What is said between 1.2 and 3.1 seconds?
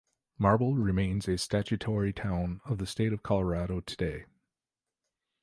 a statutory town of the